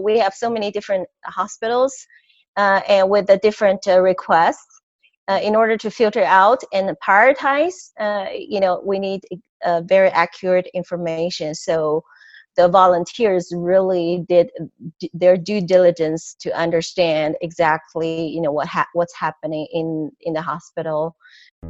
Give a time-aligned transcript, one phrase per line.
[0.00, 1.94] we have so many different hospitals
[2.56, 4.80] uh, and with the different uh, requests.
[5.26, 9.22] Uh, in order to filter out and prioritize, uh, you know, we need
[9.64, 11.54] uh, very accurate information.
[11.54, 12.04] So
[12.56, 14.50] the volunteers really did
[15.14, 20.42] their due diligence to understand exactly, you know, what ha- what's happening in in the
[20.42, 21.16] hospital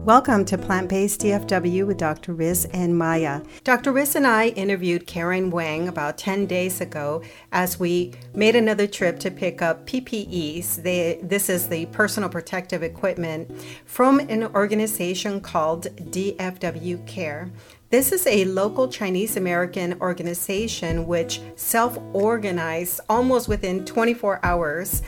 [0.03, 2.35] Welcome to Plant Based DFW with Dr.
[2.35, 3.41] Riz and Maya.
[3.63, 3.93] Dr.
[3.93, 7.23] Riz and I interviewed Keren Wang about 10 days ago
[7.53, 10.83] as we made another trip to pick up PPEs.
[10.83, 13.51] They, this is the personal protective equipment
[13.87, 17.51] from an organization called DFW Care.
[17.95, 25.01] This is a local Chinese American organization which self organized almost within 24 hours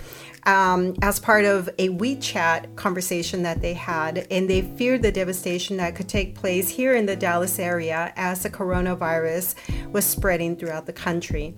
[0.46, 5.76] um, as part of a WeChat conversation that they had, and they feared the devastation
[5.78, 9.56] that could take place here in the Dallas area as the coronavirus
[9.92, 11.54] was spreading throughout the country.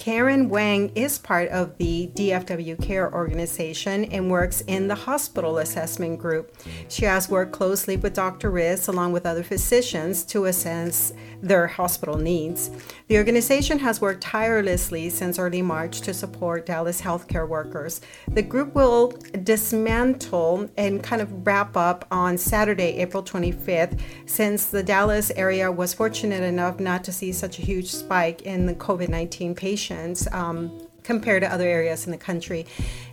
[0.00, 6.18] Keren Wang is part of the DFW Care organization and works in the hospital assessment
[6.18, 6.56] group.
[6.88, 8.50] She has worked closely with Dr.
[8.50, 12.70] Riz along with other physicians to assess their hospital needs.
[13.10, 18.00] The organization has worked tirelessly since early March to support Dallas healthcare workers.
[18.28, 19.08] The group will
[19.42, 25.92] dismantle and kind of wrap up on Saturday, April 25th, since the Dallas area was
[25.92, 30.80] fortunate enough not to see such a huge spike in the COVID 19 patients um,
[31.02, 32.66] compared to other areas in the country.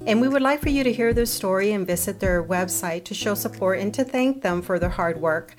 [0.06, 3.14] And we would like for you to hear their story and visit their website to
[3.14, 5.56] show support and to thank them for their hard work.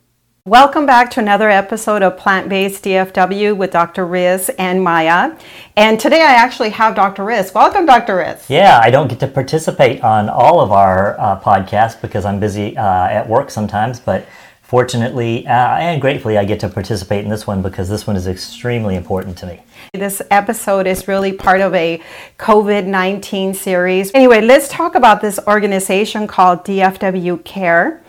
[0.46, 4.04] Welcome back to another episode of Plant Based DFW with Dr.
[4.04, 5.34] Riz and Maya.
[5.74, 7.24] And today I actually have Dr.
[7.24, 7.54] Riz.
[7.54, 8.16] Welcome, Dr.
[8.16, 8.44] Riz.
[8.50, 12.76] Yeah, I don't get to participate on all of our uh, podcasts because I'm busy
[12.76, 14.26] uh, at work sometimes, but
[14.60, 18.26] fortunately uh, and gratefully, I get to participate in this one because this one is
[18.26, 19.62] extremely important to me.
[19.94, 22.02] This episode is really part of a
[22.38, 24.10] COVID 19 series.
[24.12, 28.03] Anyway, let's talk about this organization called DFW Care.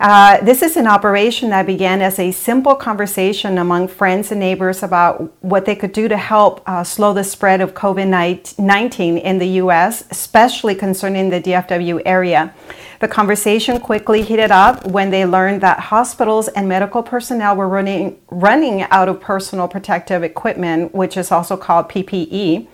[0.00, 4.82] Uh, this is an operation that began as a simple conversation among friends and neighbors
[4.82, 9.38] about what they could do to help uh, slow the spread of COVID 19 in
[9.38, 12.54] the US, especially concerning the DFW area.
[13.00, 18.18] The conversation quickly heated up when they learned that hospitals and medical personnel were running,
[18.30, 22.68] running out of personal protective equipment, which is also called PPE.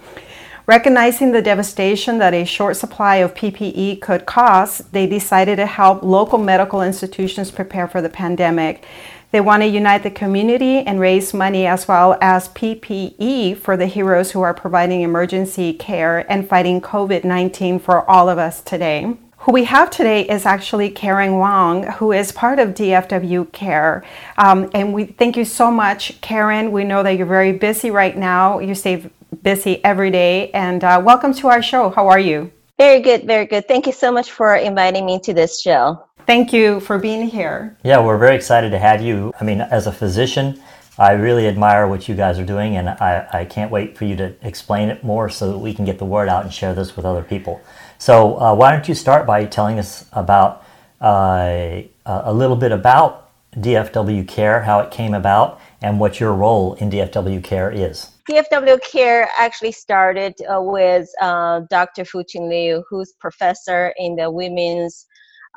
[0.67, 6.03] Recognizing the devastation that a short supply of PPE could cause, they decided to help
[6.03, 8.85] local medical institutions prepare for the pandemic.
[9.31, 13.87] They want to unite the community and raise money as well as PPE for the
[13.87, 19.17] heroes who are providing emergency care and fighting COVID 19 for all of us today.
[19.47, 24.03] Who we have today is actually Keren Wong, who is part of DFW Care.
[24.39, 26.73] Um, and we thank you so much, Keren.
[26.73, 28.59] We know that you're very busy right now.
[28.59, 29.09] You stay
[29.45, 30.51] busy every day.
[30.51, 31.91] And uh, welcome to our show.
[31.91, 32.51] How are you?
[32.77, 33.69] Very good, very good.
[33.69, 36.05] Thank you so much for inviting me to this show.
[36.27, 37.79] Thank you for being here.
[37.85, 39.33] Yeah, we're very excited to have you.
[39.41, 40.61] I mean, as a physician,
[40.99, 44.17] I really admire what you guys are doing, and I, I can't wait for you
[44.17, 46.97] to explain it more so that we can get the word out and share this
[46.97, 47.61] with other people.
[47.99, 50.65] So, uh, why don't you start by telling us about
[51.01, 56.75] uh, a little bit about DFW Care, how it came about, and what your role
[56.75, 58.11] in DFW Care is?
[58.29, 62.03] DFW Care actually started uh, with uh, Dr.
[62.03, 65.07] Fuqing Liu, who's professor in the women's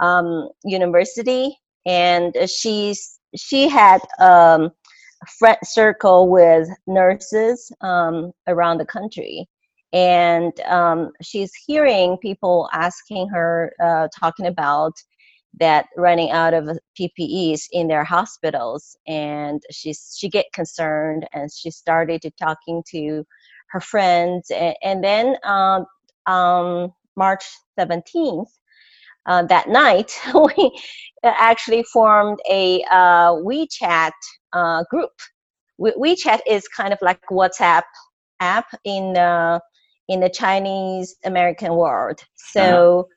[0.01, 4.71] um, university, and she's she had um,
[5.21, 9.47] a friend circle with nurses um, around the country,
[9.93, 14.93] and um, she's hearing people asking her, uh, talking about
[15.59, 16.69] that running out of
[16.99, 23.25] PPEs in their hospitals, and she's she get concerned, and she started to talking to
[23.71, 25.85] her friends, and, and then um,
[26.27, 27.43] um, March
[27.77, 28.49] seventeenth,
[29.25, 30.71] uh, that night, we
[31.23, 34.11] actually formed a uh, WeChat
[34.53, 35.11] uh, group.
[35.77, 37.83] We- WeChat is kind of like WhatsApp
[38.41, 39.61] app in the
[40.09, 42.19] in the Chinese American world.
[42.35, 42.99] So.
[42.99, 43.13] Uh-huh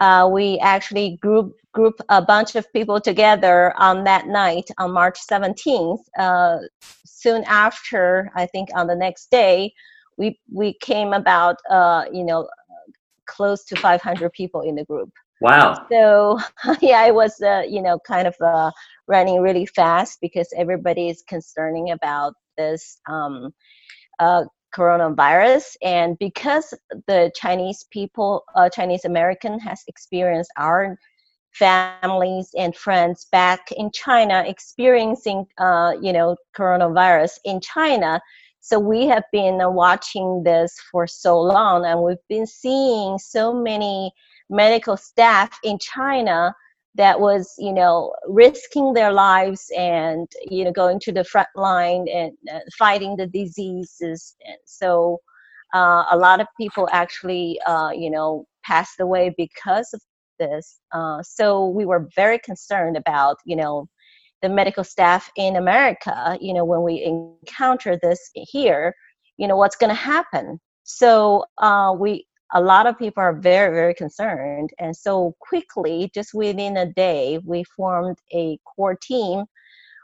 [0.00, 5.18] uh, we actually group group a bunch of people together on that night on March
[5.30, 5.98] 17th.
[6.18, 6.58] Uh,
[7.04, 9.72] soon after, I think on the next day,
[10.18, 12.48] we we came about uh, you know
[13.26, 15.10] close to 500 people in the group.
[15.40, 15.86] Wow.
[15.90, 16.38] So
[16.80, 18.72] yeah, it was uh, you know kind of uh,
[19.06, 23.52] running really fast because everybody is concerning about this um,
[24.18, 24.44] uh,
[24.74, 26.74] coronavirus and because
[27.06, 30.98] the chinese people uh, chinese american has experienced our
[31.54, 38.20] families and friends back in China experiencing, uh, you know, coronavirus in China.
[38.60, 44.12] So we have been watching this for so long, and we've been seeing so many
[44.50, 46.54] medical staff in China
[46.96, 52.06] that was, you know, risking their lives and you know going to the front line
[52.08, 54.36] and uh, fighting the diseases.
[54.46, 55.18] And so
[55.74, 60.00] uh, a lot of people actually, uh, you know, passed away because of
[60.38, 60.78] this.
[60.92, 63.88] Uh, so we were very concerned about, you know,
[64.42, 68.94] the medical staff in America, you know, when we encounter this here,
[69.36, 70.60] you know, what's going to happen.
[70.84, 74.70] So uh, we, a lot of people are very, very concerned.
[74.78, 79.44] And so quickly, just within a day, we formed a core team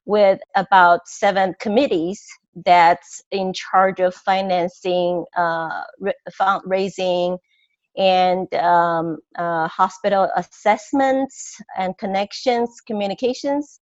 [0.04, 2.26] with about seven committees
[2.66, 5.82] that's in charge of financing, uh,
[6.40, 7.38] fundraising,
[7.96, 13.80] and um, uh, hospital assessments and connections, communications.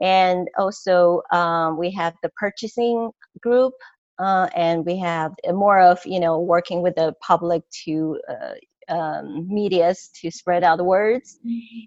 [0.00, 3.10] And also, um, we have the purchasing
[3.40, 3.74] group,
[4.18, 8.54] uh, and we have more of you know working with the public to uh,
[8.88, 11.38] um, medias to spread out the words.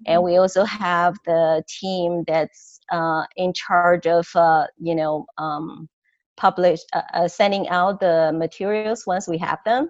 [0.05, 5.89] And we also have the team that's uh, in charge of uh, you know um,
[6.37, 9.89] publish uh, uh, sending out the materials once we have them.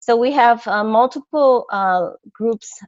[0.00, 2.80] So we have uh, multiple uh, groups.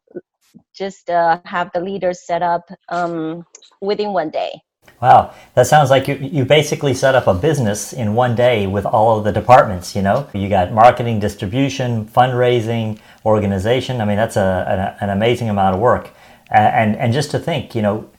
[0.75, 3.45] Just uh, have the leaders set up um,
[3.81, 4.61] within one day.
[5.01, 8.85] Wow, that sounds like you, you basically set up a business in one day with
[8.85, 9.97] all of the departments.
[9.97, 14.01] You know, you got marketing, distribution, fundraising, organization.
[14.01, 16.11] I mean, that's a, an, an amazing amount of work.
[16.51, 18.11] And and just to think, you know,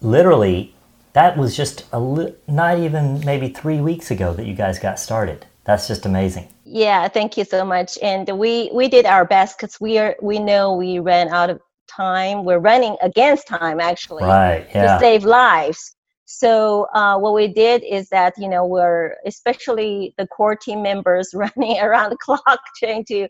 [0.00, 0.74] literally
[1.16, 4.98] that was just a li- not even maybe three weeks ago that you guys got
[4.98, 5.46] started.
[5.64, 6.48] That's just amazing.
[6.64, 7.98] Yeah, thank you so much.
[8.02, 11.60] And we we did our best because we are we know we ran out of
[11.88, 12.44] time.
[12.44, 14.94] We're running against time actually right, yeah.
[14.94, 15.95] to save lives.
[16.26, 21.30] So uh, what we did is that you know we're especially the core team members
[21.34, 23.28] running around the clock trying to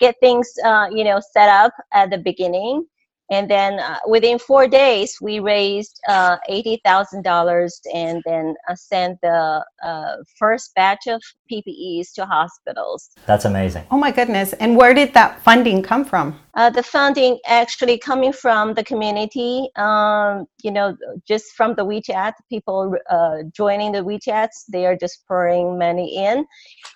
[0.00, 2.86] get things uh, you know set up at the beginning
[3.30, 9.64] and then uh, within four days we raised uh, $80000 and then uh, sent the
[9.82, 13.10] uh, first batch of ppes to hospitals.
[13.26, 13.84] That's amazing.
[13.90, 14.52] Oh my goodness.
[14.54, 16.38] And where did that funding come from?
[16.54, 20.96] Uh, the funding actually coming from the community um, you know
[21.26, 26.46] just from the wechat people uh, joining the wechats they are just pouring money in.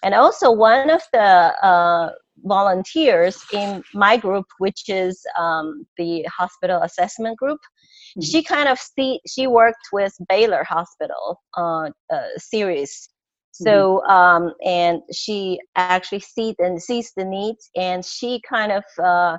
[0.02, 7.38] And also one of the volunteers in my group, which is um, the hospital assessment
[7.38, 7.60] group.
[7.60, 8.20] Mm-hmm.
[8.22, 13.08] She kind of see, she worked with Baylor Hospital uh, uh, series.
[13.52, 14.10] So mm-hmm.
[14.10, 19.38] um, and she actually sees and sees the needs, and she kind of uh,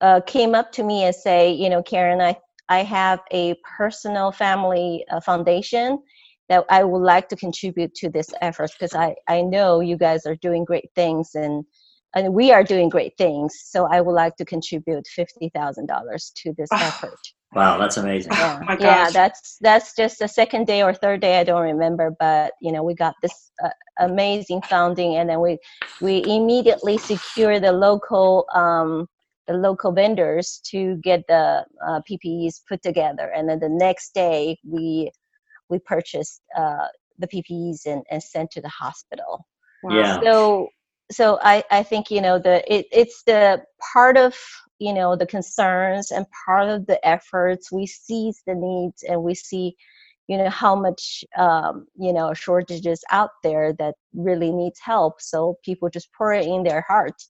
[0.00, 2.38] uh, came up to me and say, you know, Keren, I
[2.70, 5.98] I have a personal family uh, foundation
[6.48, 10.26] that I would like to contribute to this effort because I, I know you guys
[10.26, 11.64] are doing great things and
[12.14, 13.54] and we are doing great things.
[13.64, 17.18] So I would like to contribute fifty thousand dollars to this oh, effort.
[17.54, 18.32] Wow, that's amazing.
[18.32, 18.60] Yeah.
[18.66, 21.38] Oh yeah, that's that's just the second day or third day.
[21.38, 23.68] I don't remember, but you know, we got this uh,
[24.00, 25.58] amazing funding, and then we
[26.00, 29.06] we immediately secure the local um,
[29.46, 34.56] the local vendors to get the uh, PPEs put together, and then the next day
[34.66, 35.10] we
[35.68, 36.86] we purchased uh,
[37.18, 39.44] the PPEs and, and sent to the hospital.
[39.82, 39.94] Wow.
[39.94, 40.20] Yeah.
[40.22, 40.68] So
[41.12, 44.34] so I, I think you know the it, it's the part of
[44.78, 47.70] you know the concerns and part of the efforts.
[47.70, 49.76] We see the needs and we see
[50.28, 55.20] you know how much um, you know shortages out there that really needs help.
[55.20, 57.22] So people just pour it in their heart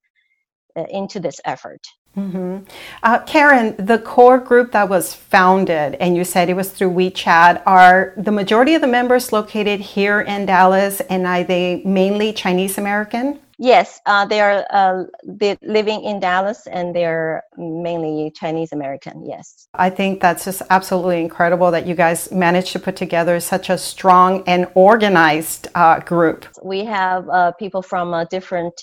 [0.76, 1.80] uh, into this effort.
[2.16, 2.58] Mm-hmm.
[3.02, 7.62] uh, Keren the core group that was founded and you said it was through wechat
[7.64, 12.76] are the majority of the members located here in dallas and are they mainly chinese
[12.76, 15.04] american Yes, uh, they are uh,
[15.62, 19.24] living in Dallas and they're mainly Chinese American.
[19.24, 19.68] Yes.
[19.74, 23.78] I think that's just absolutely incredible that you guys managed to put together such a
[23.78, 26.44] strong and organized uh, group.
[26.64, 28.74] We have uh, people from uh, different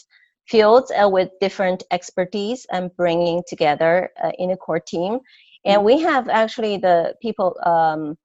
[0.48, 5.20] fields uh, with different expertise and bringing together in a core team.
[5.66, 8.18] And we have actually the people um,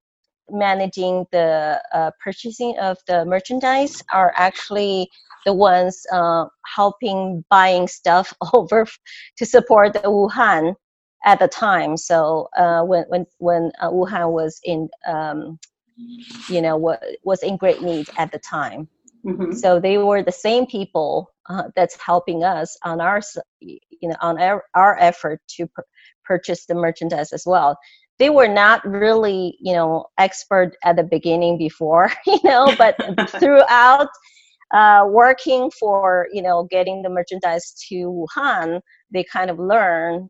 [0.49, 1.82] managing the
[2.23, 5.11] purchasing of the merchandise are actually
[5.44, 8.86] the ones uh, helping buying stuff over
[9.36, 10.74] to support the Wuhan
[11.24, 11.96] at the time.
[11.96, 15.58] So uh, when when when uh, Wuhan was in um,
[16.48, 16.76] you know
[17.24, 18.88] was in great need at the time.
[19.26, 19.52] Mm-hmm.
[19.52, 23.20] So they were the same people uh, that's helping us on our
[23.60, 25.82] you know on our, our effort to pr-
[26.24, 27.78] purchase the merchandise as well
[28.18, 32.96] they were not really you know expert at the beginning before you know but
[33.40, 34.08] throughout
[34.74, 40.28] uh, working for you know getting the merchandise to wuhan they kind of learn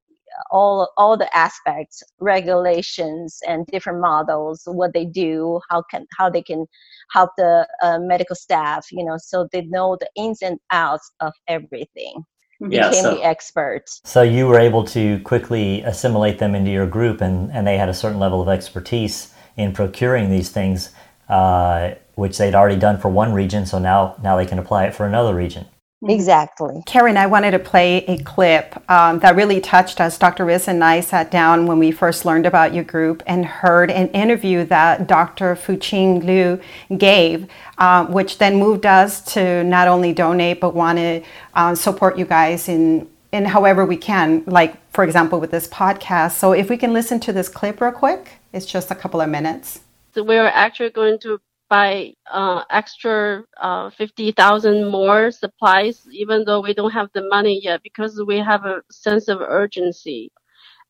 [0.51, 6.43] all all the aspects regulations and different models what they do how can how they
[6.43, 6.67] can
[7.11, 11.33] help the uh, medical staff you know so they know the ins and outs of
[11.49, 12.25] everything.
[12.61, 13.85] Yeah, became so, the expert.
[14.05, 17.89] So you were able to quickly assimilate them into your group and and they had
[17.89, 20.91] a certain level of expertise in procuring these things
[21.29, 24.95] uh, which they'd already done for one region so now now they can apply it
[24.95, 25.67] for another region
[26.05, 26.11] Mm-hmm.
[26.11, 26.83] Exactly.
[26.87, 30.19] Keren, I wanted to play a clip um, that really touched us.
[30.19, 30.45] Dr.
[30.45, 34.09] Riz and I sat down when we first learned about your group and heard an
[34.09, 35.57] interview that Dr.
[35.57, 36.61] Fuqing Liu
[36.99, 41.23] gave, uh, which then moved us to not only donate but want to
[41.55, 46.33] uh, support you guys in in however we can, like for example with this podcast.
[46.33, 49.29] So if we can listen to this clip real quick, it's just a couple of
[49.29, 49.81] minutes.
[50.15, 56.73] So we're actually going to buy uh, extra uh, 50,000 more supplies, even though we
[56.73, 60.31] don't have the money yet, because we have a sense of urgency.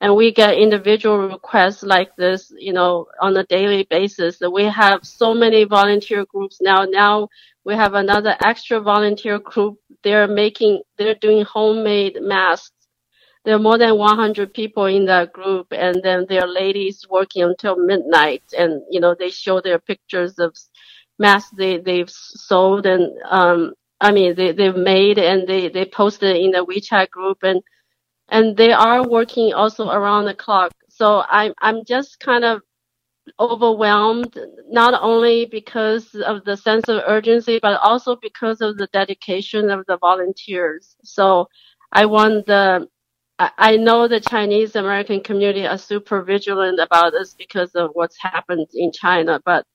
[0.03, 4.41] And we get individual requests like this, you know, on a daily basis.
[4.41, 6.85] We have so many volunteer groups now.
[6.85, 7.29] Now
[7.65, 9.79] we have another extra volunteer group.
[10.03, 12.74] They're making, they're doing homemade masks
[13.45, 17.43] there are more than 100 people in that group and then there are ladies working
[17.43, 20.57] until midnight and you know they show their pictures of
[21.19, 26.37] masks they they've sold and um i mean they they've made and they they posted
[26.37, 27.61] in the wechat group and
[28.31, 30.73] and they are working also around the clock.
[30.89, 32.63] So i'm i'm just kind of
[33.41, 39.71] overwhelmed not only because of the sense of urgency but also because of the dedication
[39.71, 40.97] of the volunteers.
[41.05, 41.49] So
[41.93, 42.89] i want the
[43.39, 48.69] I know the Chinese American community are super vigilant about this because of what's happened
[48.75, 49.67] in China, but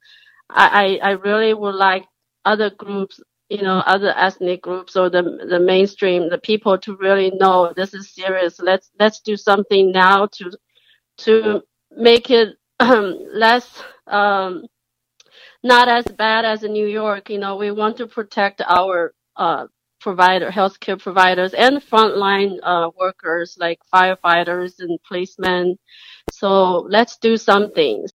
[0.49, 2.05] I, I really would like
[2.45, 7.31] other groups, you know, other ethnic groups or the the mainstream, the people to really
[7.31, 8.59] know this is serious.
[8.59, 10.51] Let's let's do something now to
[11.19, 11.61] to
[11.91, 14.65] make it um, less um,
[15.63, 17.29] not as bad as in New York.
[17.29, 19.67] You know, we want to protect our uh,
[19.99, 25.77] provider, healthcare providers, and frontline uh, workers like firefighters and policemen.
[26.31, 28.07] So let's do something.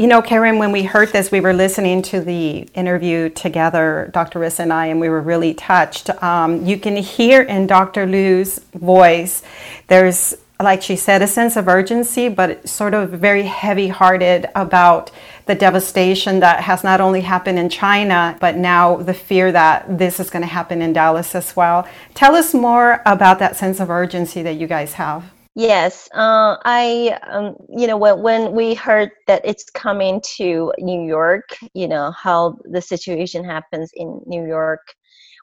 [0.00, 4.38] You know, Keren, when we heard this, we were listening to the interview together, Dr.
[4.38, 6.08] Riz and I, and we were really touched.
[6.22, 8.06] Um, you can hear in Dr.
[8.06, 9.42] Liu's voice,
[9.88, 15.10] there's, like she said, a sense of urgency, but sort of very heavy hearted about
[15.50, 20.20] the devastation that has not only happened in China, but now the fear that this
[20.20, 21.88] is going to happen in Dallas as well.
[22.14, 25.24] Tell us more about that sense of urgency that you guys have.
[25.56, 31.02] Yes, uh, I, um, you know, when, when we heard that it's coming to New
[31.04, 34.94] York, you know, how the situation happens in New York,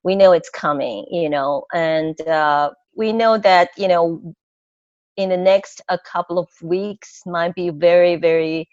[0.06, 4.34] we know it's coming, you know, and uh, we know that, you know,
[5.18, 8.70] in the next a couple of weeks might be very, very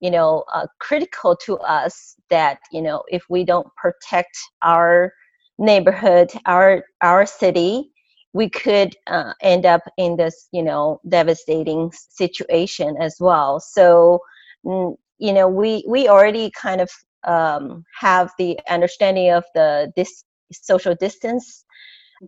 [0.00, 5.12] you know uh, critical to us that you know if we don't protect our
[5.58, 7.90] neighborhood our our city
[8.32, 13.60] we could uh, end up in this you know devastating situation as well.
[13.60, 14.20] So
[14.64, 16.90] mm, you know we we already kind of
[17.24, 21.64] um, have the understanding of the this social distance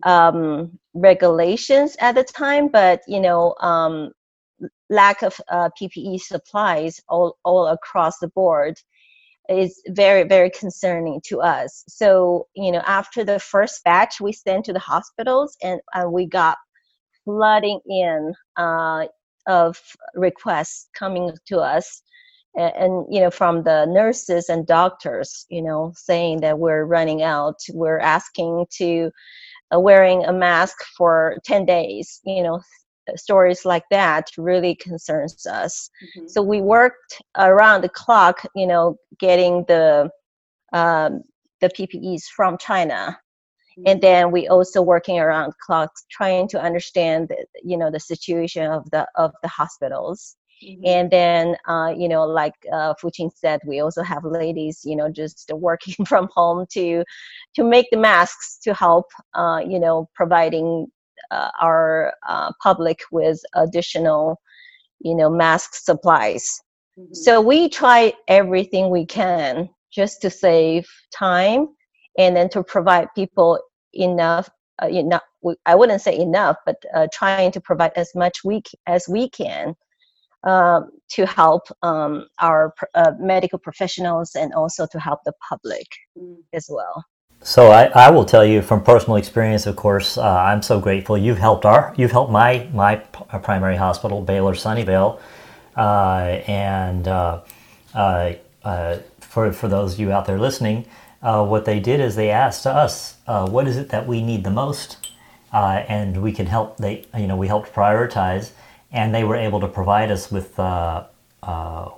[0.03, 4.11] um, regulations at the time but you know um,
[4.91, 8.75] lack of uh, PPE supplies all, all across the board
[9.49, 11.83] is very very concerning to us.
[11.87, 16.27] So you know after the first batch we sent to the hospitals and uh, we
[16.27, 16.57] got
[17.25, 19.05] flooding in uh,
[19.47, 19.79] of
[20.15, 22.03] requests coming to us.
[22.55, 27.55] And, you know from the nurses and doctors you know saying that we're running out
[27.73, 29.09] we're asking to
[29.73, 32.59] uh, wearing a mask for 10 days you know
[33.15, 35.89] stories like that really concerns us.
[36.03, 36.27] Mm-hmm.
[36.27, 40.09] So we worked around the clock, you know, getting the
[40.73, 41.21] um,
[41.59, 43.17] the PPEs from China,
[43.77, 43.83] mm-hmm.
[43.87, 48.71] and then we also working around clocks trying to understand, the, you know, the situation
[48.71, 50.37] of the of the hospitals.
[50.63, 50.85] Mm-hmm.
[50.85, 55.09] And then, uh, you know, like uh, Fuqing said, we also have ladies, you know,
[55.09, 57.03] just working from home to
[57.55, 61.00] to make the masks to help, uh, you know, providing uh,
[61.31, 64.39] our uh, public with additional,
[64.99, 66.61] you know, mask supplies.
[66.97, 67.13] Mm-hmm.
[67.13, 71.67] So we try everything we can just to save time
[72.17, 73.59] and then to provide people
[73.93, 74.49] enough
[74.81, 75.19] uh, you know,
[75.65, 79.75] I wouldn't say enough, but uh, trying to provide as much we as we can
[80.43, 85.87] um, to help um, our uh, medical professionals and also to help the public
[86.17, 86.37] mm.
[86.53, 87.03] as well.
[87.43, 91.17] So I, I will tell you from personal experience, of course, uh, I'm so grateful.
[91.17, 95.19] You've helped our, you've helped my my primary hospital, Baylor Sunnyvale,
[95.75, 97.41] uh, and uh,
[97.95, 98.33] uh,
[98.63, 100.85] uh, for for those of you out there listening,
[101.21, 104.97] what they did is they asked us, what is it that we need the most,
[105.51, 106.77] and we can help.
[106.77, 108.51] They you know we helped prioritize,
[108.91, 110.59] and they were able to provide us with.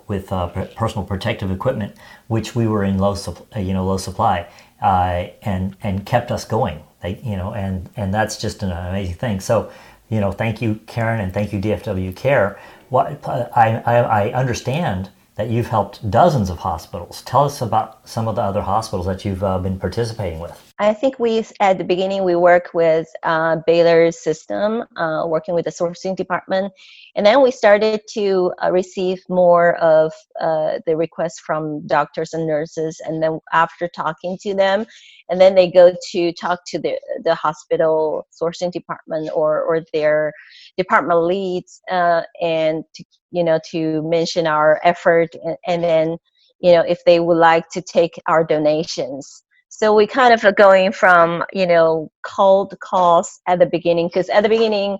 [0.08, 0.28] with
[0.74, 1.94] personal protective equipment,
[2.28, 3.14] which we were in low,
[3.56, 4.46] you know, low supply,
[4.80, 6.82] uh, and and kept us going.
[7.02, 9.40] They, you know, and and that's just an amazing thing.
[9.40, 9.70] So,
[10.08, 12.58] you know, thank you, Keren, and thank you, DFW Care.
[12.88, 13.96] What I, I,
[14.28, 17.22] I understand that you've helped dozens of hospitals.
[17.22, 20.63] Tell us about some of the other hospitals that you've uh, been participating with.
[20.80, 25.66] I think we, at the beginning, we work with uh, Baylor's system, uh, working with
[25.66, 26.72] the sourcing department.
[27.14, 32.48] And then we started to uh, receive more of uh, the requests from doctors and
[32.48, 33.00] nurses.
[33.04, 34.84] And then after talking to them,
[35.28, 40.32] and then they go to talk to the, the hospital sourcing department or, or their
[40.76, 46.16] department leads uh, and to, you know to mention our effort and, and then
[46.60, 49.43] you know if they would like to take our donations
[49.76, 54.28] so we kind of are going from you know cold calls at the beginning because
[54.28, 54.96] at the beginning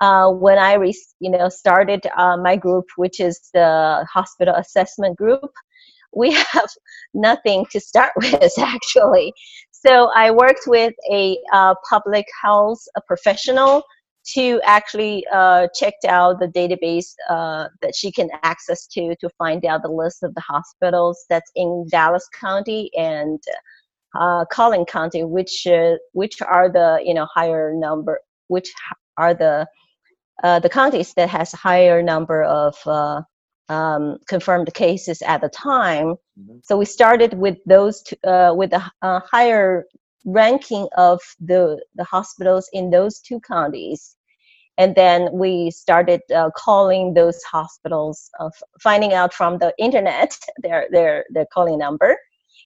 [0.00, 5.16] uh, when i re- you know started uh, my group which is the hospital assessment
[5.16, 5.50] group
[6.14, 6.68] we have
[7.12, 9.32] nothing to start with actually.
[9.70, 13.82] So I worked with a uh, public health professional
[14.34, 19.66] to actually uh, checked out the database uh, that she can access to to find
[19.66, 23.42] out the list of the hospitals that's in Dallas County and
[24.14, 28.72] uh, Collin County, which uh, which are the you know higher number, which
[29.16, 29.66] are the
[30.42, 33.22] uh, the counties that has higher number of uh,
[33.68, 36.14] um, confirmed cases at the time.
[36.38, 36.58] Mm-hmm.
[36.62, 39.84] So we started with those two, uh, with the uh, higher
[40.24, 44.16] ranking of the the hospitals in those two counties,
[44.78, 48.50] and then we started uh, calling those hospitals, uh,
[48.80, 52.16] finding out from the internet their their their calling number,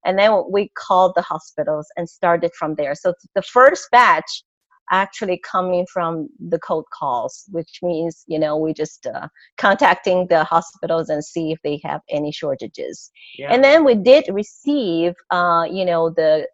[0.05, 2.95] and then we called the hospitals and started from there.
[2.95, 4.45] So the first batch
[4.91, 10.45] actually coming from the cold calls, which means you know we just uh, contacting the
[10.45, 13.11] hospitals and see if they have any shortages.
[13.39, 13.53] Yeah.
[13.53, 16.49] And then we did receive uh, you know the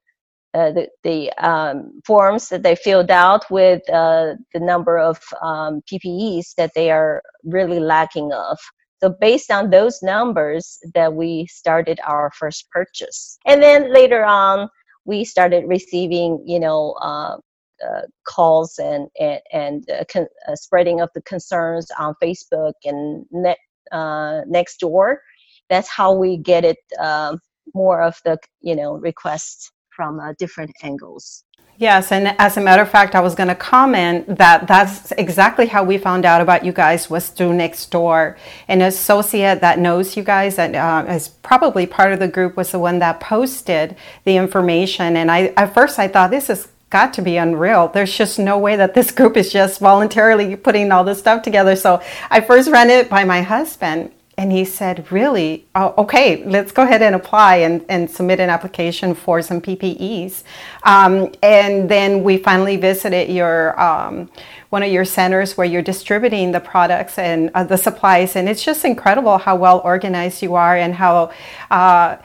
[0.54, 5.82] uh, the, the um, forms that they filled out with uh, the number of um,
[5.92, 8.56] PPEs that they are really lacking of.
[9.02, 14.68] So based on those numbers, that we started our first purchase, and then later on,
[15.04, 17.36] we started receiving, you know, uh,
[17.84, 23.26] uh, calls and and, and uh, con- uh, spreading of the concerns on Facebook and
[23.30, 23.58] net,
[23.92, 25.20] uh, next door.
[25.68, 27.40] That's how we get it um,
[27.74, 31.44] more of the you know requests from uh, different angles.
[31.76, 35.66] Yes, and as a matter of fact, I was going to comment that that's exactly
[35.66, 38.36] how we found out about you guys was through Nextdoor.
[38.68, 42.70] An associate that knows you guys that uh, is probably part of the group was
[42.70, 45.16] the one that posted the information.
[45.16, 47.88] And I at first I thought this is got to be unreal.
[47.88, 51.74] There's just no way that this group is just voluntarily putting all this stuff together.
[51.74, 55.66] So I first ran it by my husband and he said, Really?
[55.74, 60.42] Oh, okay, let's go ahead and apply and, and submit an application for some PPEs.
[60.82, 64.30] Um, and then we finally visited your um,
[64.70, 68.36] one of your centers where you're distributing the products and uh, the supplies.
[68.36, 71.32] And it's just incredible how well organized you are and how.
[71.70, 72.16] Uh,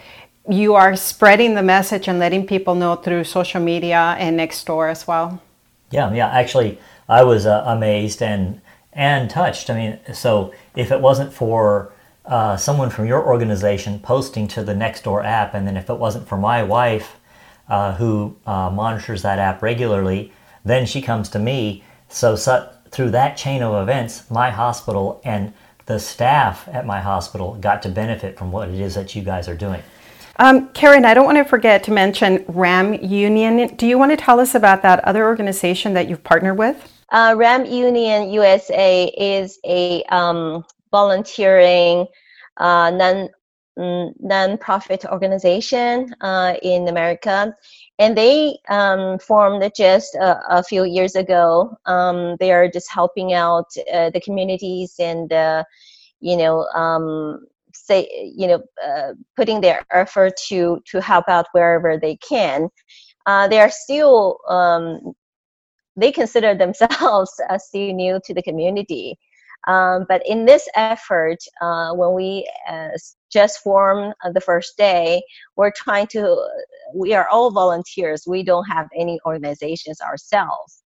[0.50, 4.88] you are spreading the message and letting people know through social media and next door
[4.88, 5.40] as well.
[5.92, 6.28] Yeah, yeah.
[6.30, 8.60] Actually, I was uh, amazed and
[8.94, 9.70] and touched.
[9.70, 11.94] I mean, so if it wasn't for
[12.30, 16.28] uh, someone from your organization posting to the Nextdoor app, and then if it wasn't
[16.28, 17.18] for my wife
[17.68, 20.32] uh, who uh, monitors that app regularly,
[20.64, 21.84] then she comes to me.
[22.08, 25.54] So, so through that chain of events, my hospital and
[25.88, 29.48] the staff at my hospital got to benefit from what it is that you guys
[29.48, 29.82] are doing.
[30.36, 33.76] Um, Keren, I don't want to forget to mention RAM Union.
[33.76, 36.78] Do you want to tell us about that other organization that you've partnered with?
[37.10, 42.08] Uh, RAM Union USA is a um, volunteering
[42.58, 43.30] uh, non
[43.78, 47.56] mm, non-profit organization uh, in America,
[48.00, 51.78] and they um, formed just a, a, few years ago.
[51.86, 55.64] Um, they are just helping out uh, the communities and uh,
[56.20, 61.98] you know um, say you know uh, putting their effort to to help out wherever
[61.98, 62.70] they can
[63.30, 65.14] uh, they are still um,
[65.96, 69.20] they consider themselves still new to the community.
[69.68, 72.90] Um, but in this effort, uh, when we uh,
[73.32, 75.22] just formed uh, the first day,
[75.58, 76.48] we're trying to,
[76.96, 78.24] we are all volunteers.
[78.28, 80.79] We don't have any organizations ourselves.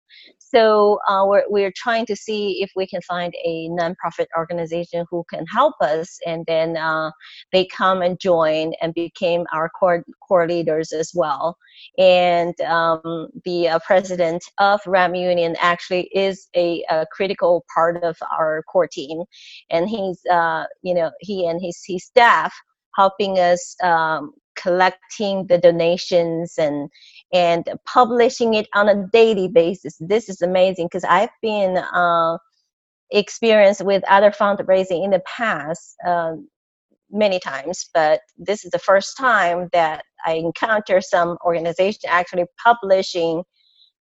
[0.53, 5.23] So uh, we're, we're trying to see if we can find a nonprofit organization who
[5.29, 7.11] can help us, and then uh,
[7.51, 11.57] they come and join and became our core, core leaders as well.
[11.97, 18.15] And um, the uh, president of RAM Union actually is a, a, critical part of
[18.37, 19.23] our core team,
[19.69, 22.53] and he's uh, you know he and his his staff
[22.95, 26.89] helping us um, collecting the donations and
[27.31, 29.97] and publishing it on a daily basis.
[29.99, 32.37] This is amazing because I've been uh,
[33.11, 36.33] experienced with other fundraising in the past uh,
[37.11, 43.43] many times, but this is the first time that I encounter some organization actually publishing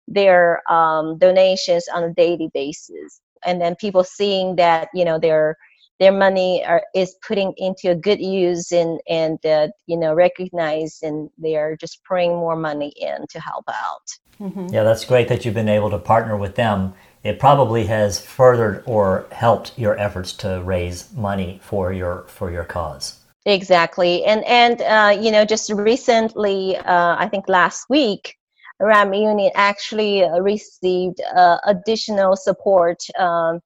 [0.08, 5.56] their um, donations on a daily basis, and then people seeing that you know they're
[6.02, 11.00] their money are, is putting into a good use and and uh, you know recognize
[11.04, 14.08] and they are just pouring more money in to help out.
[14.40, 14.74] Mm-hmm.
[14.74, 16.96] yeah that's great that you've been able to partner with them.
[17.24, 22.64] It probably has furthered or helped your efforts to raise money for your for your
[22.64, 23.20] cause.
[23.46, 24.26] Exactly.
[24.26, 28.36] And and uh, you know just recently uh, i think last week
[28.80, 33.62] ram union actually received uh, additional support um,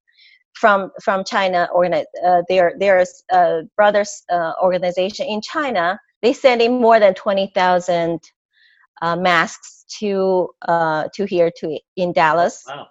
[0.55, 5.99] from from China organize uh, their their uh, brothers uh, organization in China.
[6.21, 8.19] They sent in more than twenty thousand
[9.01, 12.63] uh, masks to uh, to here to in Dallas.
[12.67, 12.87] Wow.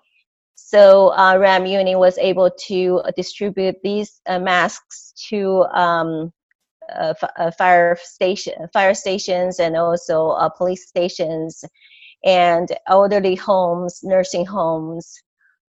[0.55, 6.33] So uh, Ram Uni was able to distribute these masks to um,
[7.59, 11.65] fire station fire stations and also police stations
[12.25, 15.23] and elderly homes, nursing homes,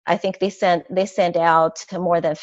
[0.07, 2.35] I think they sent they sent out more than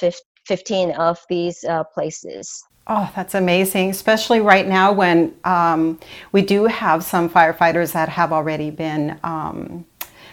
[0.46, 2.64] 15 of these uh, places.
[2.86, 6.00] Oh, that's amazing, especially right now when um,
[6.32, 9.84] we do have some firefighters that have already been um,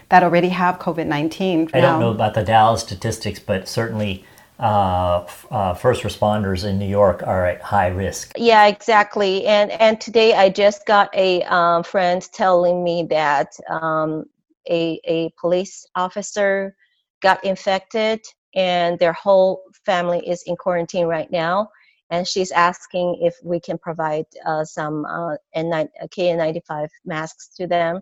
[0.09, 1.69] that already have COVID nineteen.
[1.73, 4.25] I don't know about the Dallas statistics, but certainly
[4.59, 8.31] uh, uh, first responders in New York are at high risk.
[8.37, 9.45] Yeah, exactly.
[9.45, 14.25] And and today I just got a um, friend telling me that um,
[14.67, 16.75] a a police officer
[17.21, 18.21] got infected
[18.55, 21.69] and their whole family is in quarantine right now
[22.09, 28.01] and she's asking if we can provide uh, some uh, N9, KN95 masks to them.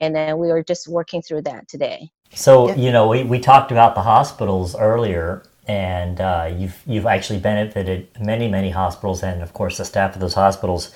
[0.00, 2.10] And then we are just working through that today.
[2.32, 2.74] So, yeah.
[2.76, 8.08] you know, we, we talked about the hospitals earlier, and uh, you've, you've actually benefited
[8.20, 10.92] many, many hospitals and, of course, the staff of those hospitals.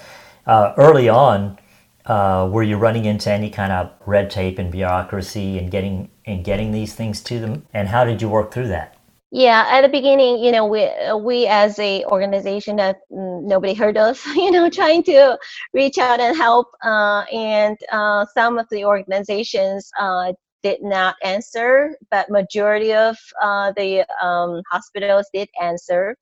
[0.47, 1.59] Uh, early on,
[2.07, 6.45] uh, were you running into any kind of red tape and bureaucracy and getting and
[6.45, 7.67] getting these things to them?
[7.73, 8.97] And how did you work through that?
[9.31, 10.89] Yeah, at the beginning, you know, we
[11.19, 15.39] we as a organization that nobody heard of, you know, trying to
[15.73, 21.97] reach out and help, uh, and uh, some of the organizations uh, did not answer,
[22.11, 26.17] but majority of uh, the um, hospitals did answer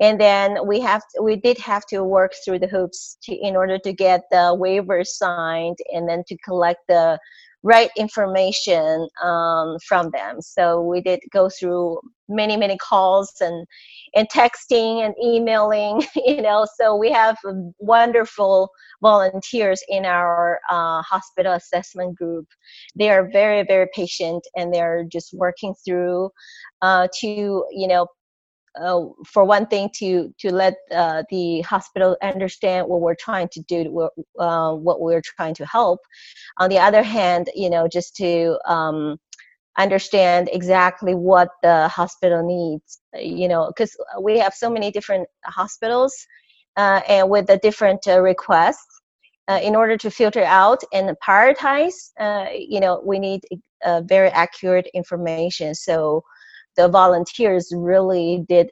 [0.00, 3.54] and then we have to, we did have to work through the hoops to in
[3.54, 7.18] order to get the waivers signed and then to collect the
[7.62, 10.40] right information um, from them.
[10.40, 13.66] So we did go through many many calls and
[14.14, 16.66] and texting and emailing you know.
[16.78, 17.36] So we have
[17.78, 18.70] wonderful
[19.02, 22.46] volunteers in our uh, hospital assessment group.
[22.96, 26.30] They are very very patient and they're just working through
[26.80, 28.06] uh, to you know
[28.80, 33.60] uh, for one thing to to let uh, the hospital understand what we're trying to
[33.62, 36.00] do uh, what we're trying to help.
[36.58, 39.18] On the other hand you know just to um,
[39.78, 46.14] understand exactly what the hospital needs you know because we have so many different hospitals
[46.76, 49.00] uh, and with the different uh, requests
[49.48, 51.94] uh, in order to filter out and prioritize
[52.54, 53.40] you know we need
[54.02, 55.74] very accurate information.
[55.74, 56.22] So
[56.80, 58.70] the volunteers really did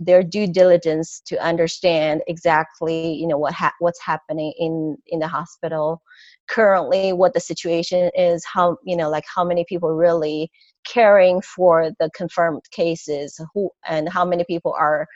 [0.00, 5.28] their due diligence to understand exactly you know what ha- what's happening in in the
[5.28, 6.02] hospital
[6.48, 10.50] currently what the situation is how you know like how many people really
[10.84, 15.06] caring for the confirmed cases who and how many people are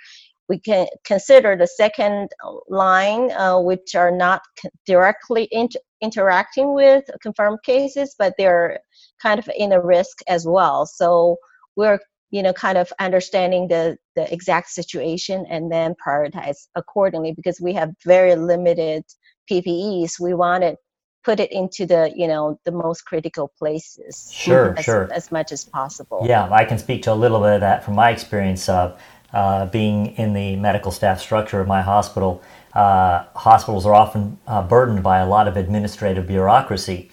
[0.49, 2.29] we can consider the second
[2.69, 4.43] line uh, which are not
[4.87, 8.79] directly inter- interacting with confirmed cases but they're
[9.21, 10.87] kind of in a risk as well.
[10.87, 11.37] So
[11.77, 11.99] we're
[12.31, 17.73] you know kind of understanding the the exact situation and then prioritize accordingly because we
[17.73, 19.05] have very limited
[19.51, 20.77] ppes we want to
[21.23, 25.13] put it into the you know the most critical places sure as, sure.
[25.13, 26.25] as much as possible.
[26.27, 28.99] Yeah i can speak to a little bit of that from my experience of
[29.33, 32.43] uh, being in the medical staff structure of my hospital.
[32.75, 37.11] Uh, hospitals are often uh, burdened by a lot of administrative bureaucracy.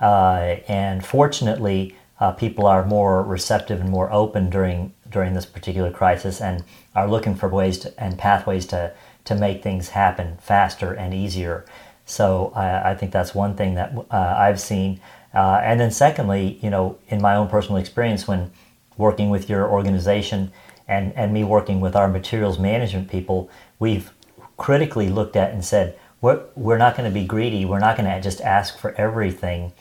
[0.00, 5.90] Uh, and fortunately uh, people are more receptive and more open during during this particular
[5.90, 8.92] crisis and are looking for ways to, and pathways to
[9.24, 11.64] to make things happen faster and easier
[12.08, 15.00] so I, I think that's one thing that uh, I've seen.
[15.34, 18.50] Uh, and then secondly, you know, in my own personal experience when
[18.96, 20.50] working with your organization
[20.88, 24.10] and, and me working with our materials management people, we've
[24.56, 27.66] critically looked at and said, we're, we're not going to be greedy.
[27.66, 29.72] We're not going to just ask for everything.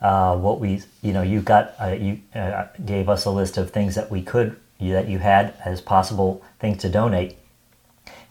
[0.00, 3.70] Uh, what we, you know, you got, uh, you uh, gave us a list of
[3.70, 7.36] things that we could, that you had as possible things to donate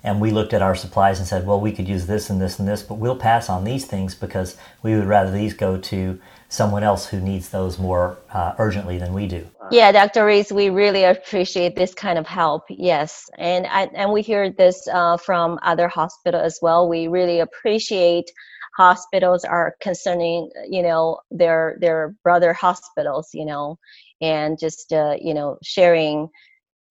[0.04, 2.60] and we looked at our supplies and said, well, we could use this and this
[2.60, 6.20] and this, but we'll pass on these things because we would rather these go to
[6.50, 9.48] someone else who needs those more uh, urgently than we do.
[9.72, 10.26] Yeah, Dr.
[10.26, 12.66] Riz, we really appreciate this kind of help.
[12.70, 16.88] Yes, and I, and we hear this uh, from other hospitals as well.
[16.88, 18.30] We really appreciate
[18.78, 23.78] hospitals are concerning, you know, their their brother hospitals, you know,
[24.22, 26.30] and just uh, you know sharing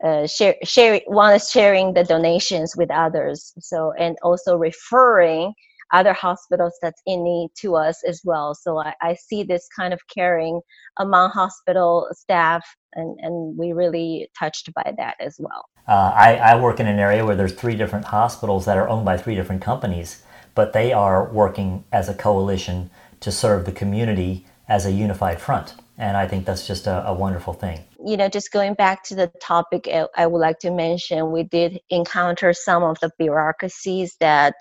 [0.04, 3.52] uh, share, share one is sharing the donations with others.
[3.60, 5.54] So and also referring
[5.92, 8.54] other hospitals that's in need to us as well.
[8.54, 10.60] So i, I see this kind of caring
[10.98, 12.64] among hospital staff
[12.94, 15.66] and, and we really touched by that as well.
[15.86, 19.04] Uh, I, I work in an area where there's three different hospitals that are owned
[19.04, 20.22] by three different companies
[20.54, 25.74] but they are working as a coalition to serve the community as a unified front
[25.98, 27.84] and I think that's just a, a, wonderful thing.
[28.04, 31.80] You know, just going back to the topic, I, would like to mention we did
[31.90, 34.54] encounter some of the bureaucracies that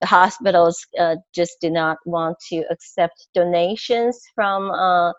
[0.00, 5.12] the hospitals uh, just did not want to accept donations from, uh,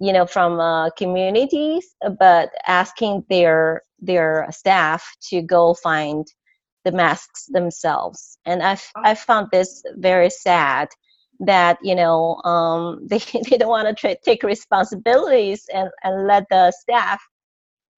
[0.00, 6.26] you know, from uh, communities, but asking their their staff to go find
[6.88, 8.38] the masks themselves.
[8.46, 10.88] And I I found this very sad
[11.40, 16.44] that you know um, they, they don't want to tra- take responsibilities and, and let
[16.50, 17.20] the staff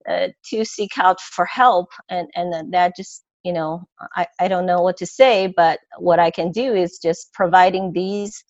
[0.09, 3.83] uh, to seek out for help and and that just you know
[4.17, 7.93] I, I don't know what to say but what i can do is just providing
[7.93, 8.45] these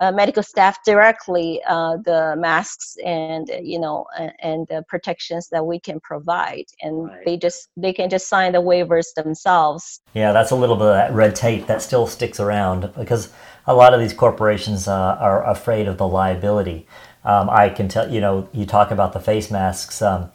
[0.00, 5.64] uh, medical staff directly uh, the masks and you know and, and, the protections that
[5.64, 6.64] we can provide.
[6.82, 7.24] And right.
[7.24, 10.00] they just they can just sign the waivers themselves.
[10.12, 13.32] Yeah that's a little bit of that red tape that still sticks around because
[13.66, 16.86] a lot of these corporations uh, are afraid of the liability.
[17.24, 20.30] Um, i can tell you know you talk about the face masks um,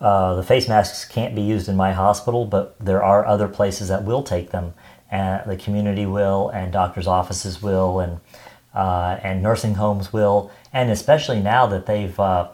[0.00, 3.88] uh, the face masks can't be used in my hospital but there are other places
[3.88, 4.74] that will take them.
[5.10, 8.18] And the community will and doctors offices will and
[8.74, 12.48] uh, and nursing homes will, and especially now that they've uh,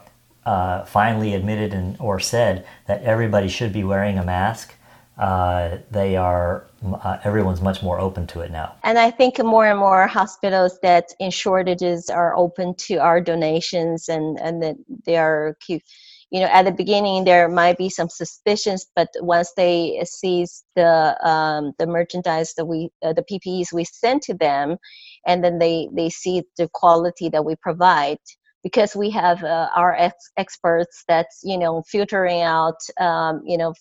[0.44, 4.74] uh, finally admitted and or said that everybody should be wearing a mask.
[5.18, 8.74] Uh, they are uh, everyone's much more open to it now.
[8.82, 14.08] And I think more and more hospitals that in shortages are open to our donations
[14.08, 15.82] and and that they are keep
[16.30, 21.28] you know at the beginning there might be some suspicions but once they see the
[21.28, 24.78] um, the merchandise that we uh, the ppes we send to them
[25.26, 28.18] and then they they see the quality that we provide
[28.62, 33.74] because we have uh, our ex- experts that's you know filtering out um, you know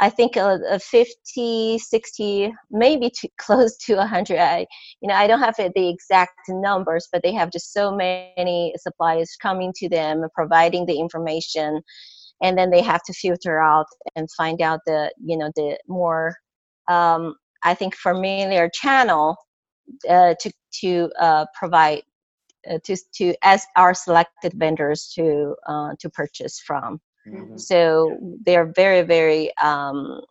[0.00, 4.38] I think a, a 50, 60, maybe to, close to 100.
[4.38, 4.66] I,
[5.02, 9.36] you know, I don't have the exact numbers, but they have just so many suppliers
[9.40, 11.82] coming to them, providing the information,
[12.42, 16.34] and then they have to filter out and find out the, you know, the more,
[16.88, 19.36] um, I think, familiar channel
[20.08, 22.02] uh, to to uh, provide
[22.70, 27.00] uh, to to as our selected vendors to uh, to purchase from.
[27.28, 27.56] Mm-hmm.
[27.58, 30.22] So they're very, very um,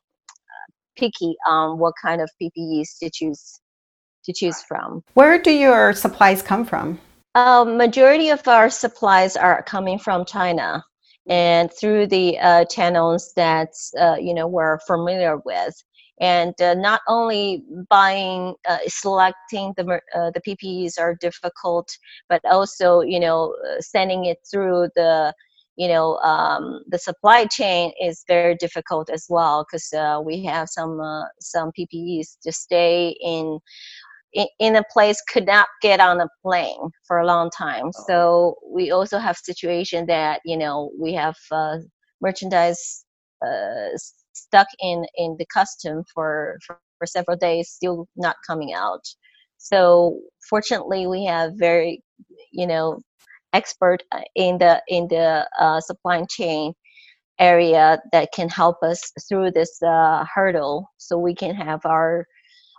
[0.98, 3.60] picky on what kind of PPEs to choose
[4.26, 5.02] to choose from.
[5.14, 7.00] Where do your supplies come from?
[7.36, 10.84] Uh, majority of our supplies are coming from China,
[11.28, 13.70] and through the uh, channels that
[14.00, 15.76] uh, you know we're familiar with.
[16.20, 21.88] And uh, not only buying, uh, selecting the uh, the PPEs are difficult,
[22.28, 25.34] but also you know sending it through the
[25.80, 30.68] you know um, the supply chain is very difficult as well because uh, we have
[30.70, 33.60] some uh, some PPEs to stay in,
[34.34, 37.88] in, in a place could not get on a plane for a long time.
[37.88, 38.04] Oh.
[38.08, 41.78] So we also have situation that you know we have uh,
[42.22, 43.06] merchandise
[43.42, 43.96] uh,
[44.34, 49.04] stuck in in the custom for, for for several days, still not coming out.
[49.58, 52.04] So fortunately, we have very,
[52.52, 53.00] you know,
[53.54, 56.74] expert uh, in the in the uh, supply chain
[57.40, 62.26] area that can help us through this uh, hurdle, so we can have our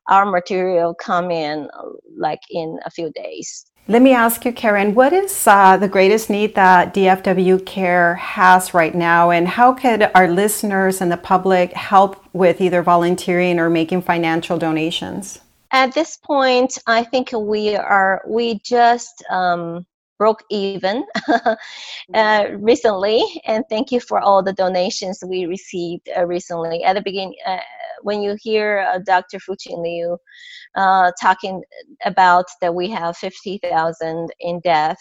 [0.09, 1.83] our material come in uh,
[2.19, 3.69] like in a few days.
[3.88, 8.73] Let me ask you, Keren, what is uh, the greatest need that DFW Care has
[8.73, 13.69] right now, and how could our listeners and the public help with either volunteering or
[13.69, 15.40] making financial donations?
[15.73, 19.87] At this point, I think we are we just um,
[20.19, 21.05] broke even
[22.14, 26.85] uh, recently, and thank you for all the donations we received uh, recently.
[26.85, 27.59] At the beginning, uh,
[28.03, 29.39] when you hear uh, Dr.
[29.39, 30.17] Fuqing Liu
[30.77, 31.63] uh, talking
[32.05, 34.97] about that we have 50,000 in debt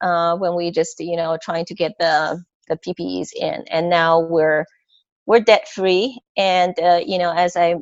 [0.00, 3.64] uh, when we just, you know, trying to get the, the PPEs in.
[3.70, 4.64] And now we're,
[5.26, 6.18] we're debt free.
[6.36, 7.76] And, uh, you know, as I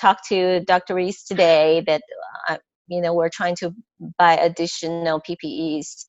[0.00, 0.94] talked to Dr.
[0.94, 2.02] Riz today, that,
[2.48, 2.58] uh,
[2.88, 3.74] you know, we're trying to
[4.18, 6.04] buy additional PPEs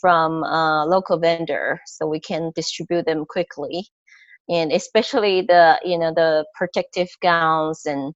[0.00, 3.88] from a local vendor so we can distribute them quickly
[4.48, 8.14] and especially the you know the protective gowns and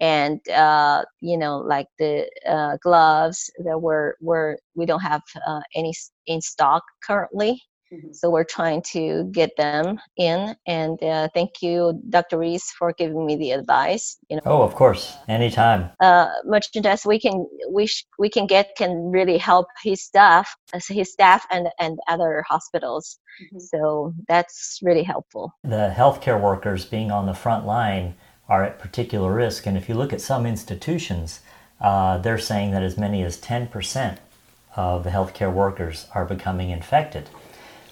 [0.00, 5.60] and uh, you know like the uh, gloves that were were we don't have uh,
[5.74, 5.92] any
[6.26, 7.60] in stock currently
[7.92, 8.12] Mm-hmm.
[8.12, 10.54] So we're trying to get them in.
[10.66, 12.38] And uh, thank you, Dr.
[12.38, 14.16] Riz, for giving me the advice.
[14.28, 15.90] You know, oh, of course, anytime.
[15.98, 20.54] Uh, merchandise we can we sh- we can get can really help his staff,
[20.88, 23.18] his staff, and and other hospitals.
[23.42, 23.58] Mm-hmm.
[23.58, 25.52] So that's really helpful.
[25.64, 28.14] The healthcare workers being on the front line
[28.48, 31.40] are at particular risk, and if you look at some institutions,
[31.80, 34.20] uh, they're saying that as many as ten percent
[34.76, 37.28] of the healthcare workers are becoming infected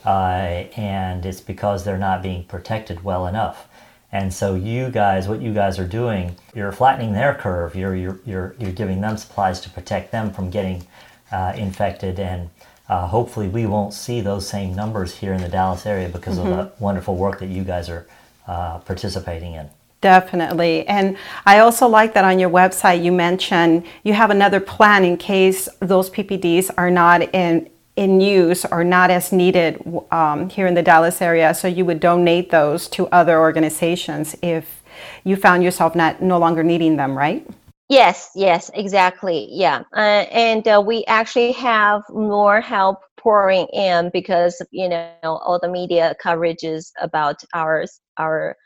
[0.08, 3.68] uh, and it's because they're not being protected well enough.
[4.10, 7.76] And so you guys, what you guys are doing, you're flattening their curve.
[7.76, 10.86] You're you're you're, you're giving them supplies to protect them from getting
[11.30, 12.48] uh, infected, and
[12.88, 16.52] uh, hopefully we won't see those same numbers here in the Dallas area because mm-hmm.
[16.52, 18.06] of the wonderful work that you guys are
[18.46, 19.68] uh, participating in.
[20.00, 20.86] Definitely.
[20.86, 25.16] And I also like that on your website you mentioned you have another plan in
[25.16, 29.82] case those PPEs are not in in use or not as needed
[30.12, 31.52] um, here in the Dallas area.
[31.52, 34.84] So you would donate those to other organizations if
[35.24, 37.44] you found yourself not no longer needing them, right?
[37.88, 39.48] Yes, yes, exactly.
[39.50, 45.58] Yeah, uh, and uh, we actually have more help pouring in because you know all
[45.60, 47.84] the media coverages about our
[48.16, 48.56] our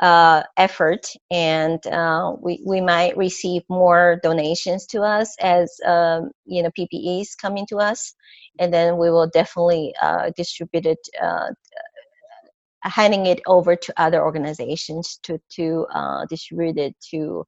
[0.00, 6.62] uh, effort, and uh, we we might receive more donations to us as um, you
[6.62, 8.14] know PPEs coming to us,
[8.58, 11.48] and then we will definitely uh, distribute it, uh,
[12.82, 17.44] handing it over to other organizations to to uh, distribute it to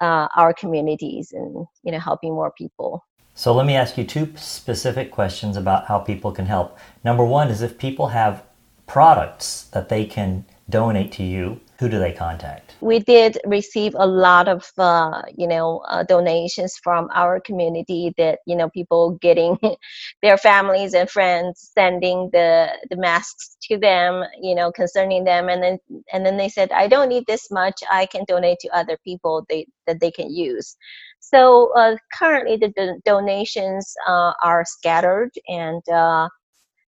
[0.00, 3.04] uh, our communities and you know helping more people.
[3.34, 6.78] So let me ask you two specific questions about how people can help.
[7.04, 8.42] Number one is if people have
[8.86, 12.74] products that they can donate to you who do they contact?
[12.80, 18.38] We did receive a lot of, uh, you know, uh, donations from our community that,
[18.46, 19.58] you know, people getting
[20.22, 25.48] their families and friends sending the, the masks to them, you know, concerning them.
[25.48, 25.78] And then,
[26.12, 27.80] and then they said, I don't need this much.
[27.90, 30.76] I can donate to other people they, that they can use.
[31.20, 36.28] So uh, currently the, the donations uh, are scattered and uh,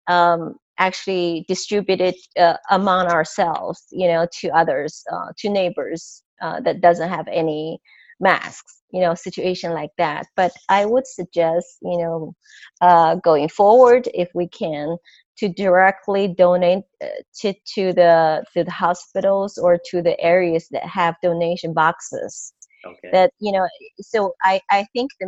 [0.06, 6.80] um, actually distributed uh, among ourselves, you know, to others, uh, to neighbors uh, that
[6.80, 7.80] doesn't have any
[8.20, 10.26] masks, you know, situation like that.
[10.36, 12.34] But I would suggest, you know,
[12.80, 14.96] uh, going forward, if we can,
[15.38, 17.06] to directly donate uh,
[17.40, 22.52] to, to the to the hospitals or to the areas that have donation boxes.
[22.86, 23.10] Okay.
[23.12, 23.66] That you know,
[24.00, 25.26] so I I think the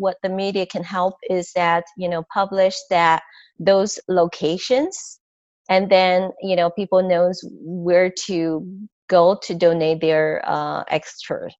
[0.00, 3.22] what the media can help is that you know publish that
[3.58, 5.20] those locations
[5.68, 8.66] and then you know people knows where to
[9.08, 11.50] go to donate their uh, extra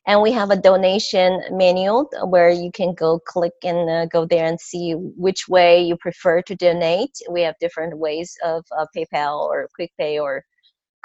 [0.08, 4.46] and we have a donation manual where you can go click and uh, go there
[4.46, 7.12] and see which way you prefer to donate.
[7.30, 10.46] We have different ways of uh, PayPal or QuickPay or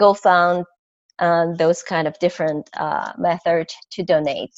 [0.01, 0.65] GoFund,
[1.19, 4.55] uh, those kind of different uh, methods to donate.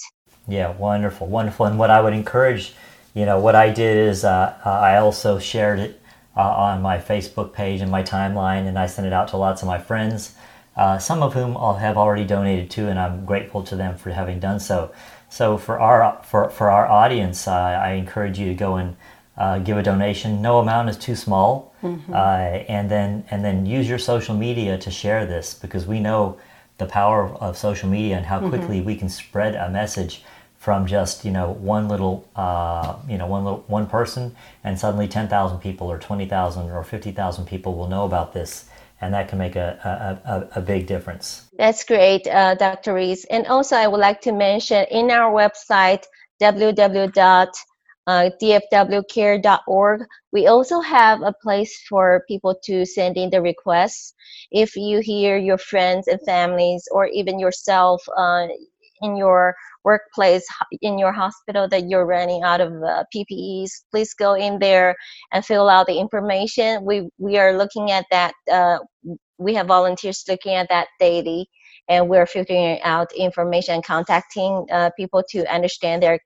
[0.46, 1.64] Yeah, wonderful, wonderful.
[1.64, 2.74] And what I would encourage
[3.14, 6.00] you know, what I did is uh, I also shared it
[6.36, 9.62] uh, on my Facebook page and my timeline, and I sent it out to lots
[9.62, 10.34] of my friends,
[10.76, 14.40] uh, some of whom have already donated to, and I'm grateful to them for having
[14.40, 14.90] done so.
[15.28, 18.96] So for our for, for our audience, uh, I encourage you to go and
[19.36, 20.42] uh, give a donation.
[20.42, 22.12] No amount is too small, mm-hmm.
[22.12, 26.38] uh, and then and then use your social media to share this because we know
[26.78, 28.48] the power of, of social media and how mm-hmm.
[28.48, 28.86] quickly mm-hmm.
[28.86, 30.24] we can spread a message
[30.64, 34.34] from just you know one little uh, you know one little one person,
[34.64, 38.32] and suddenly ten thousand people or twenty thousand or fifty thousand people will know about
[38.32, 38.64] this.
[39.00, 41.50] And that can make a, a, a, a big difference.
[41.58, 42.94] That's great, uh, Dr.
[42.94, 43.26] Riz.
[43.30, 46.04] And also, I would like to mention in our website,
[46.40, 47.52] www.
[50.32, 54.14] We also have a place for people to send in the requests.
[54.50, 58.46] If you hear your friends and families, or even yourself uh,
[59.02, 60.46] in your workplace,
[60.80, 64.94] in your hospital, that you're running out of uh, PPEs, please go in there
[65.32, 66.84] and fill out the information.
[66.84, 68.34] We we are looking at that.
[68.50, 68.78] Uh,
[69.38, 71.48] we have volunteers looking at that daily
[71.88, 76.18] and we're filtering out information contacting uh, people to understand their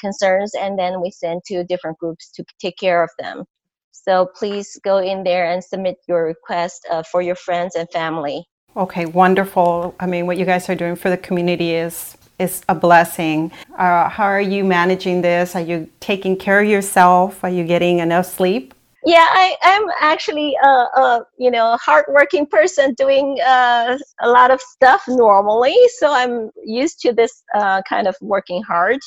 [0.00, 3.44] concerns and then we send to different groups to take care of them
[3.92, 8.44] so please go in there and submit your request uh, for your friends and family
[8.76, 12.74] okay wonderful i mean what you guys are doing for the community is is a
[12.74, 13.52] blessing.
[13.78, 15.54] Uh, how are you managing this?
[15.54, 17.44] Are you taking care of yourself?
[17.44, 18.74] Are you getting enough sleep?
[19.06, 24.60] yeah i am actually a, a you know hardworking person doing uh, a lot of
[24.60, 28.98] stuff normally so i'm used to this uh, kind of working hard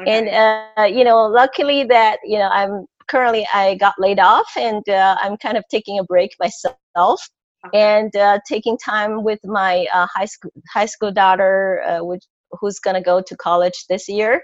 [0.00, 0.10] okay.
[0.10, 4.88] and uh, you know luckily that you know i'm currently i got laid off and
[4.88, 7.28] uh, i'm kind of taking a break myself.
[7.72, 12.24] And uh, taking time with my uh, high school high school daughter which
[12.60, 14.42] who's going to go to college this year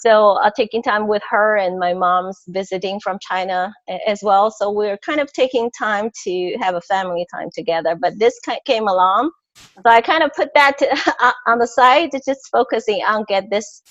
[0.00, 3.72] so uh, taking time with her and my mom's visiting from China
[4.06, 4.50] as well.
[4.50, 7.96] So we're kind of taking time to have a family time together.
[7.98, 12.20] But this came along, so I kind of put that to, on the side, to
[12.26, 13.82] just focusing on get this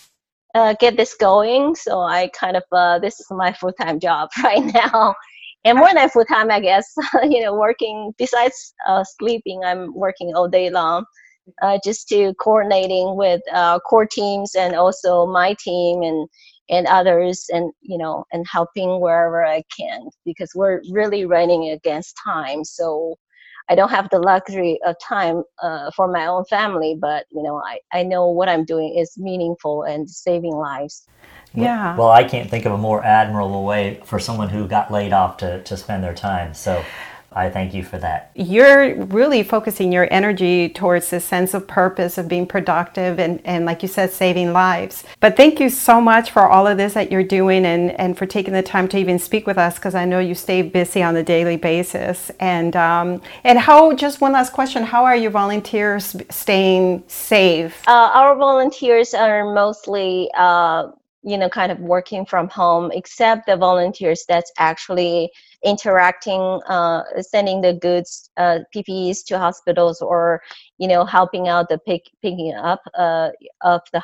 [0.53, 1.75] uh, get this going.
[1.75, 5.15] So I kind of uh, this is my full time job right now,
[5.65, 6.93] and more than full time, I guess.
[7.23, 11.05] you know, working besides uh, sleeping, I'm working all day long
[11.61, 16.27] uh, just to coordinating with uh, core teams and also my team and
[16.69, 22.15] and others and you know and helping wherever I can because we're really running against
[22.23, 23.15] time so
[23.69, 27.61] I don't have the luxury of time uh, for my own family but you know
[27.63, 31.07] I, I know what I'm doing is meaningful and saving lives
[31.55, 35.13] yeah well I can't think of a more admirable way for someone who got laid
[35.13, 36.83] off to, to spend their time so
[37.35, 38.31] I thank you for that.
[38.33, 43.65] You're really focusing your energy towards this sense of purpose of being productive and, and
[43.65, 45.03] like you said, saving lives.
[45.19, 48.25] But thank you so much for all of this that you're doing and, and for
[48.25, 51.17] taking the time to even speak with us because I know you stay busy on
[51.17, 52.31] a daily basis.
[52.39, 57.83] And um, and how, just one last question, how are your volunteers staying safe?
[57.85, 60.87] Uh, our volunteers are mostly uh,
[61.25, 65.29] you know kind of working from home except the volunteers that's actually
[65.63, 70.41] interacting uh, sending the goods uh, ppes to hospitals or
[70.77, 73.29] you know helping out the pick, picking up uh,
[73.61, 74.01] of the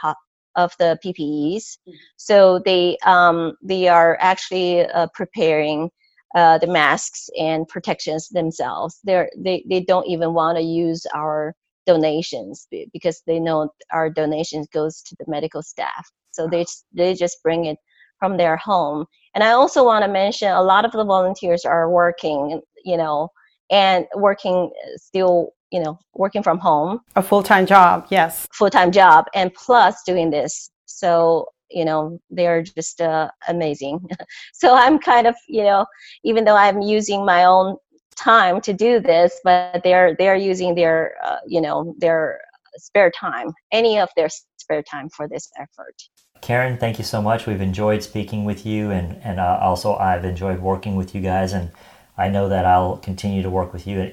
[0.56, 1.92] of the ppes mm-hmm.
[2.18, 5.90] so they um, they are actually uh, preparing
[6.34, 9.00] uh, the masks and protections themselves.
[9.04, 11.54] They're they, they don't even want to use our
[11.86, 17.42] donations because they know our donations goes to the medical staff so they they just
[17.44, 17.78] bring it
[18.20, 19.06] from their home.
[19.34, 23.30] And I also want to mention a lot of the volunteers are working, you know,
[23.70, 27.00] and working still, you know, working from home.
[27.16, 28.48] A full time job, yes.
[28.54, 30.70] Full time job, and plus doing this.
[30.86, 34.06] So you know they're just uh, amazing
[34.54, 35.86] so i'm kind of you know
[36.24, 37.78] even though i'm using my own
[38.16, 42.42] time to do this but they're they're using their uh, you know their
[42.78, 45.96] spare time any of their spare time for this effort
[46.42, 47.46] Keren, thank you so much.
[47.46, 51.54] We've enjoyed speaking with you, and and uh, also I've enjoyed working with you guys,
[51.54, 51.70] and
[52.18, 54.12] I know that I'll continue to work with you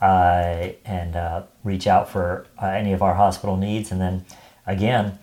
[0.00, 3.92] uh, and uh, reach out for uh, any of our hospital needs.
[3.92, 4.24] And then
[4.66, 5.18] again,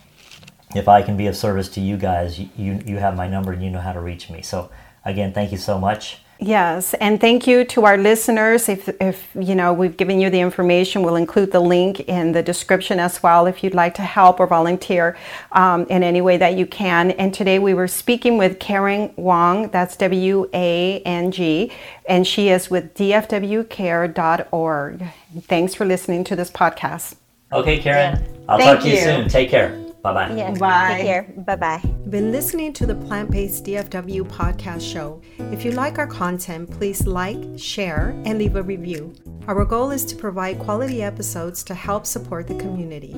[0.76, 3.64] if I can be of service to you guys, you you have my number and
[3.64, 4.42] you know how to reach me.
[4.44, 4.70] So
[5.06, 6.20] again, thank you so much.
[6.46, 8.68] Yes, and thank you to our listeners.
[8.68, 12.44] If, if you know we've given you the information, we'll include the link in the
[12.44, 15.16] description as well if you'd like to help or volunteer
[15.54, 17.12] um, in any way that you can.
[17.12, 21.72] And today we were speaking with Keren Wang, that's W A N G,
[22.10, 24.14] and she is with dfwcare.org.
[25.44, 27.16] Thanks for listening to this podcast.
[27.54, 28.16] Okay, Keren.
[28.16, 28.28] Yeah.
[28.50, 28.96] I'll Thank talk to you.
[28.96, 29.30] you soon.
[29.30, 29.83] Take care.
[30.04, 30.36] Bye bye.
[30.36, 30.52] Yeah.
[30.52, 30.96] Bye.
[30.96, 31.34] Take care.
[31.48, 31.82] Bye bye.
[32.10, 35.22] been listening to the Plant Based DFW podcast show.
[35.54, 39.14] If you like our content, please like, share, and leave a review.
[39.48, 43.16] Our goal is to provide quality episodes to help support the community.